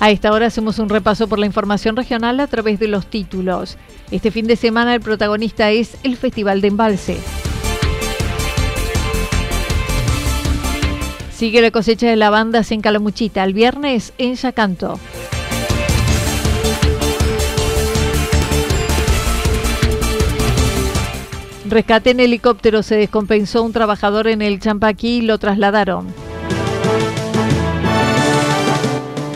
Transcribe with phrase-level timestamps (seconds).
[0.00, 3.76] A esta hora hacemos un repaso por la información regional a través de los títulos.
[4.10, 7.18] Este fin de semana el protagonista es el Festival de Embalse.
[11.34, 14.98] Sigue la cosecha de lavandas en Calamuchita, el viernes en Yacanto.
[21.68, 26.29] Rescate en helicóptero, se descompensó un trabajador en el Champaquí y lo trasladaron.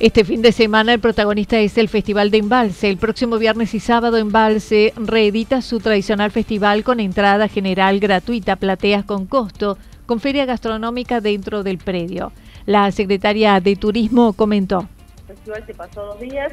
[0.00, 2.88] Este fin de semana el protagonista es el Festival de Embalse.
[2.88, 9.04] El próximo viernes y sábado Embalse reedita su tradicional festival con entrada general gratuita, plateas
[9.04, 12.32] con costo, con feria gastronómica dentro del predio.
[12.64, 14.88] La secretaria de Turismo comentó.
[15.28, 16.50] El festival se pasó dos días,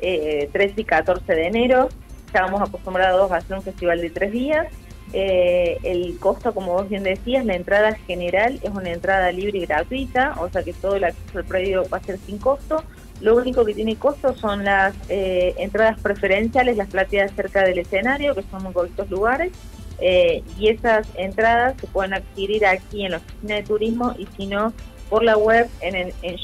[0.00, 1.90] 13 eh, y 14 de enero.
[2.26, 4.66] Estábamos acostumbrados a hacer un festival de tres días
[5.12, 9.66] eh, el costo, como vos bien decías, la entrada general es una entrada libre y
[9.66, 12.82] gratuita, o sea que todo el acceso al predio va a ser sin costo.
[13.20, 18.34] Lo único que tiene costo son las eh, entradas preferenciales, las plateadas cerca del escenario,
[18.34, 19.52] que son muy poquitos lugares,
[20.00, 24.46] eh, y esas entradas se pueden adquirir aquí en la oficina de turismo y si
[24.46, 24.72] no,
[25.08, 26.38] por la web en, en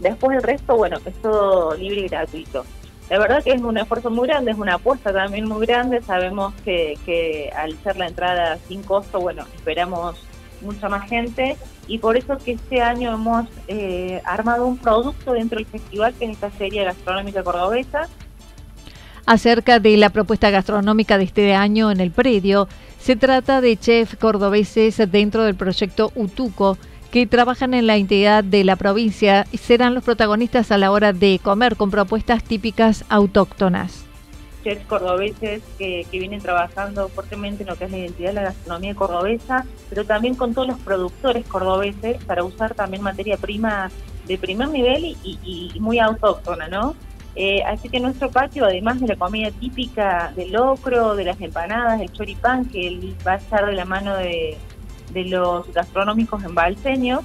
[0.00, 2.64] después el resto, bueno, es todo libre y gratuito.
[3.10, 6.00] La verdad que es un esfuerzo muy grande, es una apuesta también muy grande.
[6.00, 10.16] Sabemos que, que al ser la entrada sin costo, bueno, esperamos
[10.62, 11.56] mucha más gente
[11.88, 16.26] y por eso que este año hemos eh, armado un producto dentro del festival que
[16.26, 18.08] es esta serie gastronómica cordobesa.
[19.26, 22.68] Acerca de la propuesta gastronómica de este año en el predio,
[23.00, 26.78] se trata de chefs cordobeses dentro del proyecto Utuco,
[27.10, 31.40] que trabajan en la entidad de la provincia serán los protagonistas a la hora de
[31.42, 34.04] comer con propuestas típicas autóctonas.
[34.62, 38.94] Chefs cordobeses que, vienen trabajando fuertemente en lo que es la identidad de la gastronomía
[38.94, 43.90] cordobesa, pero también con todos los productores cordobeses para usar también materia prima
[44.26, 46.94] de primer nivel y, muy autóctona, ¿no?
[47.36, 52.00] Eh, así que nuestro patio, además de la comida típica del locro, de las empanadas,
[52.00, 54.58] el choripán, que va a estar de la mano de,
[55.12, 57.20] de los gastronómicos en Balseño,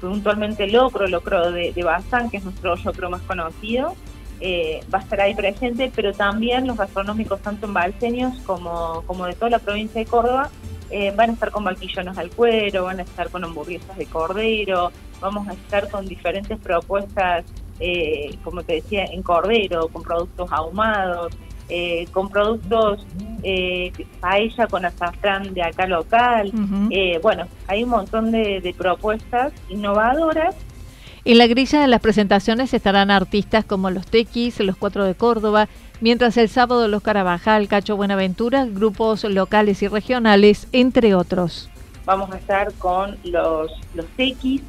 [0.00, 3.94] puntualmente Locro, Locro de, de Bazán, que es nuestro locro más conocido,
[4.40, 9.26] eh, va a estar ahí presente, pero también los gastronómicos tanto en Balseños como, como
[9.26, 10.50] de toda la provincia de Córdoba
[10.90, 14.92] eh, van a estar con balquillones al cuero, van a estar con hamburguesas de cordero,
[15.20, 17.44] vamos a estar con diferentes propuestas,
[17.80, 21.32] eh, como te decía, en cordero, con productos ahumados,
[21.68, 23.06] eh, con productos
[23.44, 26.50] eh, paella con azafrán de acá local.
[26.90, 30.56] Eh, bueno, hay un montón de, propuestas innovadoras.
[31.26, 35.68] En la grilla de las presentaciones estarán artistas como los Tequis, los Cuatro de Córdoba,
[36.00, 41.70] mientras el sábado los Carabajal, Cacho Buenaventura, grupos locales y regionales, entre otros.
[42.06, 44.62] Vamos a estar con los, los Tequis,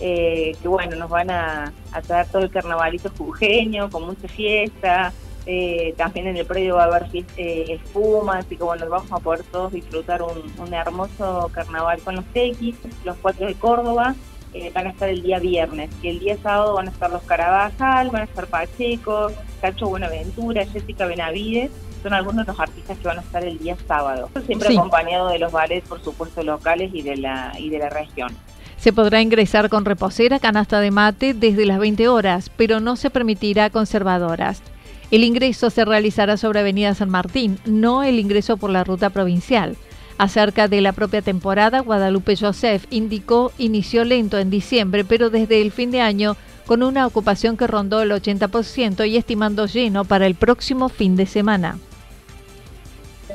[0.00, 5.12] eh, que bueno, nos van a, a traer todo el carnavalito jujeño, con mucha fiesta,
[5.50, 9.18] eh, también en el predio va a haber eh, espuma, así que bueno, vamos a
[9.18, 14.14] poder todos disfrutar un, hermoso carnaval con los tequis, los cuatro de Córdoba.
[14.52, 17.22] eh, van a estar el día viernes, que el día sábado van a estar los
[17.22, 21.70] Carabajal, van a estar Pacheco, Cacho Buenaventura, Jessica Benavides,
[22.02, 25.38] son algunos de los artistas que van a estar el día sábado, siempre acompañado de
[25.38, 28.36] los bares, por supuesto, locales y de la, y de la región.
[28.76, 33.08] Se podrá ingresar con reposera, canasta de mate desde las 20 horas, pero no se
[33.08, 34.62] permitirá conservadoras.
[35.10, 39.76] El ingreso se realizará sobre Avenida San Martín, no el ingreso por la ruta provincial.
[40.18, 45.70] Acerca de la propia temporada, Guadalupe Joseph indicó inició lento en diciembre, pero desde el
[45.70, 50.34] fin de año con una ocupación que rondó el 80% y estimando lleno para el
[50.34, 51.78] próximo fin de semana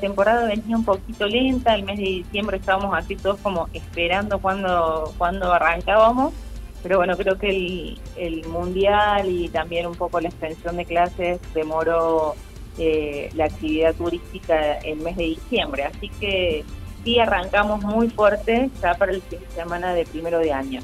[0.03, 5.13] temporada venía un poquito lenta, el mes de diciembre estábamos así todos como esperando cuando,
[5.17, 6.33] cuando arrancábamos,
[6.83, 11.39] pero bueno, creo que el, el mundial y también un poco la extensión de clases
[11.53, 12.35] demoró
[12.77, 16.65] eh, la actividad turística el mes de diciembre, así que
[17.03, 20.81] sí arrancamos muy fuerte ya para el fin de semana de primero de año.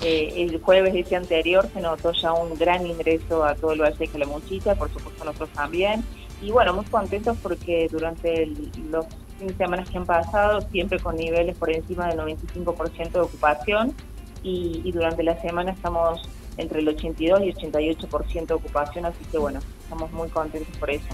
[0.00, 3.96] Eh, el jueves ese anterior se notó ya un gran ingreso a todo el Valle
[3.96, 6.04] de Calamuchita, por supuesto nosotros también,
[6.40, 8.46] y bueno, muy contentos porque durante
[8.90, 9.06] los
[9.38, 13.94] fines de semana que han pasado, siempre con niveles por encima del 95% de ocupación,
[14.42, 16.22] y, durante la semana estamos
[16.56, 21.06] entre el 82 y 88% de ocupación, así que bueno, estamos muy contentos por eso.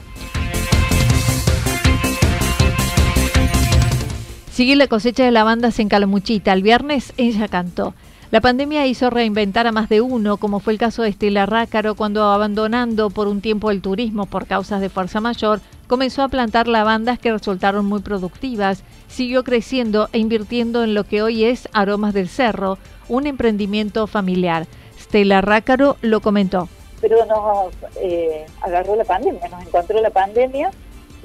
[4.51, 6.53] Sigue la cosecha de lavandas en Calamuchita.
[6.53, 7.93] El viernes ella cantó.
[8.31, 11.95] La pandemia hizo reinventar a más de uno, como fue el caso de Estela Rácaro,
[11.95, 16.67] cuando abandonando por un tiempo el turismo por causas de fuerza mayor, comenzó a plantar
[16.67, 22.15] lavandas que resultaron muy productivas, siguió creciendo e invirtiendo en lo que hoy es Aromas
[22.15, 22.79] del Cerro,
[23.09, 24.67] un emprendimiento familiar.
[24.99, 26.69] Estela Rácaro lo comentó.
[27.01, 30.71] Pero nos eh, agarró la pandemia, nos encontró la pandemia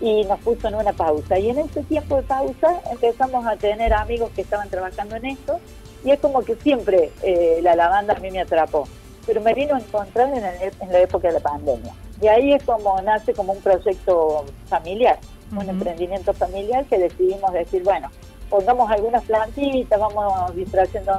[0.01, 1.39] y nos puso en una pausa.
[1.39, 5.59] Y en ese tiempo de pausa empezamos a tener amigos que estaban trabajando en esto
[6.03, 8.87] y es como que siempre eh, la lavanda a mí me atrapó,
[9.25, 11.93] pero me vino a encontrar en, la época de la pandemia.
[12.21, 15.19] Y ahí es como nace como un proyecto familiar,
[15.51, 18.09] un emprendimiento familiar que decidimos decir, bueno,
[18.49, 20.53] pongamos algunas plantitas, vamos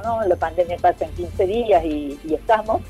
[0.04, 2.82] no la pandemia pasa en 15 días y, estamos.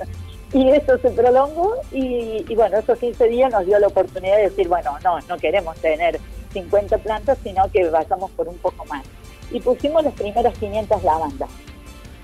[0.52, 4.42] Y eso se prolongó y, y, bueno, esos 15 días nos dio la oportunidad de
[4.50, 6.18] decir, bueno, no, no queremos tener
[6.52, 9.04] 50 plantas, sino que vayamos por un poco más.
[9.52, 11.50] Y pusimos las primeras 500 lavandas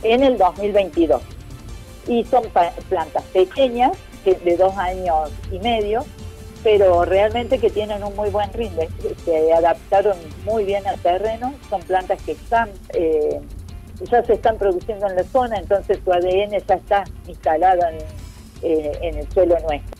[0.02, 1.22] en el 2022.
[2.08, 2.44] Y son
[2.88, 3.92] plantas pequeñas,
[4.24, 6.04] de dos años y medio,
[6.66, 8.88] pero realmente que tienen un muy buen rinde.
[9.24, 13.40] Se adaptaron muy bien al terreno, son plantas que están, eh,
[14.10, 17.98] ya se están produciendo en la zona, entonces su ADN ya está instalado en,
[18.68, 19.96] eh, en el suelo nuestro.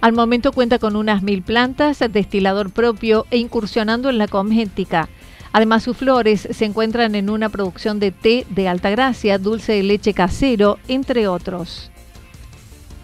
[0.00, 5.10] Al momento cuenta con unas mil plantas, destilador propio e incursionando en la cosmética.
[5.52, 9.82] Además, sus flores se encuentran en una producción de té de alta gracia, dulce de
[9.82, 11.90] leche casero, entre otros.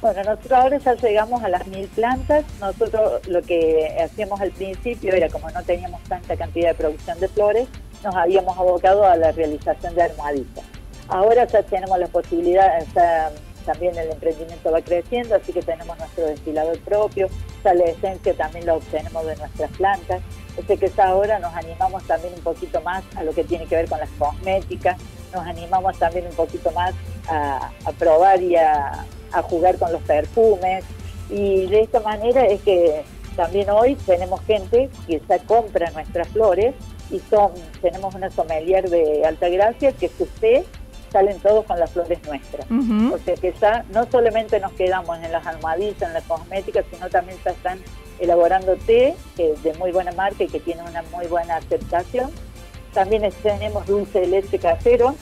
[0.00, 2.44] Bueno, nosotros ahora ya llegamos a las mil plantas.
[2.60, 7.28] Nosotros lo que hacíamos al principio era, como no teníamos tanta cantidad de producción de
[7.28, 7.68] flores,
[8.04, 10.64] nos habíamos abocado a la realización de armaditas.
[11.08, 12.68] Ahora ya tenemos la posibilidad,
[13.64, 17.28] también el emprendimiento va creciendo, así que tenemos nuestro destilador propio,
[17.64, 20.22] ya la esencia también la obtenemos de nuestras plantas.
[20.56, 23.88] Este que ahora nos animamos también un poquito más a lo que tiene que ver
[23.88, 24.96] con las cosméticas,
[25.34, 26.94] nos animamos también un poquito más
[27.28, 29.04] a, probar y a,
[29.42, 30.84] jugar con los perfumes.
[31.30, 33.02] Y de esta manera es que
[33.36, 36.74] también hoy tenemos gente que ya compra nuestras flores
[37.10, 40.64] y son tenemos una sommelier de alta gracia que es usted
[41.12, 42.66] salen todos con las flores nuestras.
[42.70, 47.08] O sea que ya no solamente nos quedamos en las almohadillas, en las cosméticas, sino
[47.08, 47.78] también ya están
[48.18, 52.30] elaborando té de muy buena marca y que tiene una muy buena aceptación.
[52.92, 55.14] También tenemos dulce de leche casero.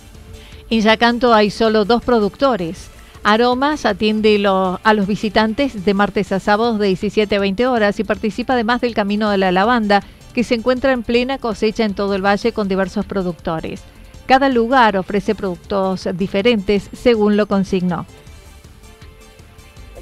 [0.70, 2.90] En Yacanto hay solo dos productores.
[3.26, 8.04] Aromas atiende a los visitantes de martes a sábados de 17 a 20 horas y
[8.04, 10.02] participa además del Camino de la Lavanda,
[10.34, 13.82] que se encuentra en plena cosecha en todo el valle con diversos productores.
[14.26, 18.04] Cada lugar ofrece productos diferentes según lo consignó.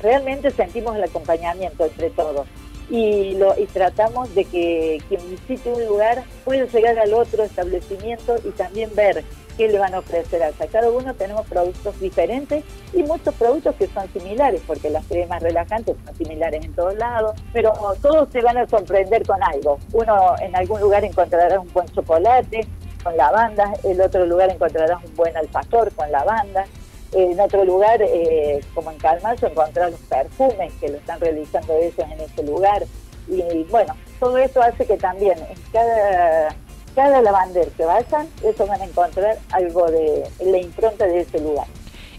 [0.02, 2.48] Realmente sentimos el acompañamiento entre todos
[2.92, 8.36] y, lo, y tratamos de que quien visite un lugar pueda llegar al otro establecimiento
[8.44, 9.24] y también ver
[9.56, 13.86] qué le van a ofrecer a Cada uno tenemos productos diferentes y muchos productos que
[13.86, 17.72] son similares, porque las cremas relajantes son similares en todos lados, pero
[18.02, 19.78] todos se van a sorprender con algo.
[19.94, 22.66] Uno en algún lugar encontrará un buen chocolate
[23.02, 26.66] con lavanda, en otro lugar encontrarás un buen alfajor con lavanda,
[27.12, 31.98] en otro lugar, eh, como en Calmayo, encontrar los perfumes que lo están realizando ellos
[31.98, 32.84] en ese lugar.
[33.28, 36.54] Y bueno, todo eso hace que también en cada,
[36.94, 41.66] cada lavander que vayan, eso van a encontrar algo de la impronta de ese lugar.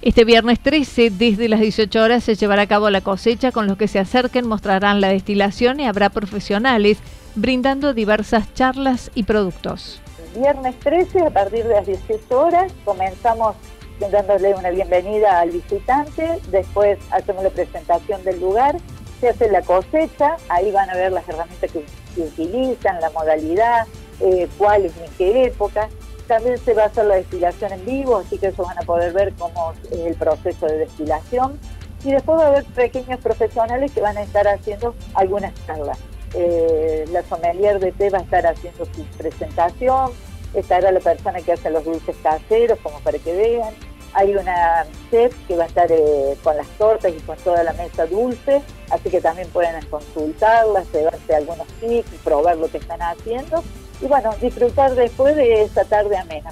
[0.01, 3.53] Este viernes 13, desde las 18 horas, se llevará a cabo la cosecha.
[3.53, 6.97] Con los que se acerquen mostrarán la destilación y habrá profesionales
[7.35, 10.01] brindando diversas charlas y productos.
[10.35, 13.55] Viernes 13, a partir de las 18 horas, comenzamos
[13.99, 18.77] dándole una bienvenida al visitante, después hacemos la presentación del lugar,
[19.19, 21.85] se hace la cosecha, ahí van a ver las herramientas que,
[22.21, 23.87] utilizan, la modalidad,
[24.19, 25.89] eh, cuál es en qué época.
[26.27, 29.13] También se va a hacer la destilación en vivo, así que eso van a poder
[29.13, 31.59] ver cómo es el proceso de destilación.
[32.03, 35.97] Y después va a haber pequeños profesionales que van a estar haciendo algunas charlas.
[36.33, 40.11] Eh, la sommelier de va a estar haciendo su presentación,
[40.53, 43.73] estará la persona que hace los dulces caseros, como para que vean.
[44.13, 47.73] Hay una chef que va a estar eh, con las tortas y con toda la
[47.73, 53.63] mesa dulce, así que también pueden consultarlas, llevarse algunos tips, probar lo que están haciendo
[54.01, 56.51] y bueno, disfrutar después de esta tarde amena.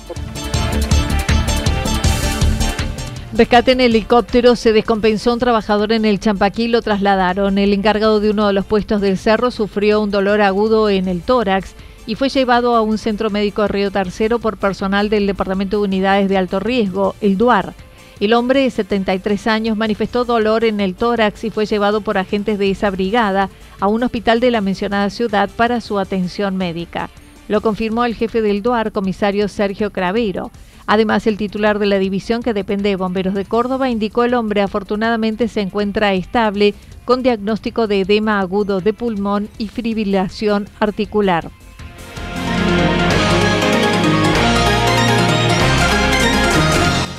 [3.33, 7.57] Rescate en helicóptero, se descompensó un trabajador en el Champaquí, lo trasladaron.
[7.57, 11.21] El encargado de uno de los puestos del cerro sufrió un dolor agudo en el
[11.21, 11.75] tórax
[12.11, 15.83] y fue llevado a un centro médico de Río Tercero por personal del Departamento de
[15.83, 17.73] Unidades de Alto Riesgo, el DUAR.
[18.19, 22.59] El hombre de 73 años manifestó dolor en el tórax y fue llevado por agentes
[22.59, 23.49] de esa brigada
[23.79, 27.09] a un hospital de la mencionada ciudad para su atención médica.
[27.47, 30.51] Lo confirmó el jefe del DUAR, comisario Sergio Cravero.
[30.87, 34.61] Además, el titular de la división que depende de Bomberos de Córdoba indicó el hombre
[34.61, 36.73] afortunadamente se encuentra estable
[37.05, 41.49] con diagnóstico de edema agudo de pulmón y fibrilación articular.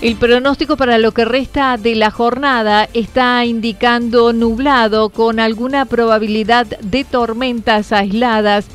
[0.00, 6.66] El pronóstico para lo que resta de la jornada está indicando nublado con alguna probabilidad
[6.66, 8.66] de tormentas aisladas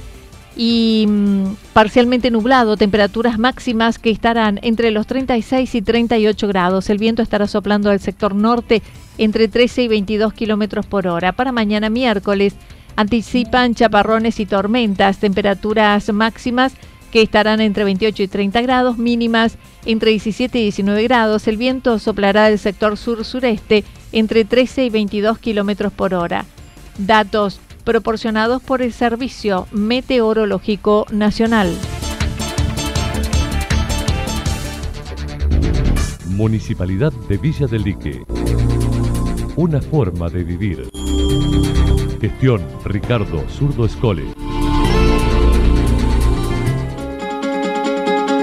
[0.56, 6.92] y mm, parcialmente nublado, temperaturas máximas que estarán entre los 36 y 38 grados.
[6.92, 8.84] El viento estará soplando al sector norte
[9.18, 11.32] entre 13 y 22 kilómetros por hora.
[11.32, 12.54] Para mañana miércoles
[12.98, 16.74] anticipan chaparrones y tormentas, temperaturas máximas
[17.16, 21.48] que estarán entre 28 y 30 grados, mínimas entre 17 y 19 grados.
[21.48, 26.44] El viento soplará del sector sur-sureste entre 13 y 22 kilómetros por hora.
[26.98, 31.74] Datos proporcionados por el Servicio Meteorológico Nacional.
[36.32, 38.24] Municipalidad de Villa del Lique.
[39.56, 40.90] Una forma de vivir.
[42.20, 44.45] Gestión Ricardo Zurdo Escole.